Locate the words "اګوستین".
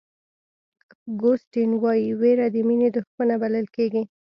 1.09-1.69